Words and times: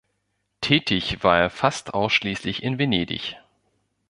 Tätig 0.61 1.23
war 1.23 1.37
er 1.37 1.51
fast 1.51 1.93
ausschließlich 1.93 2.63
in 2.63 2.79
Venedig. 2.79 3.37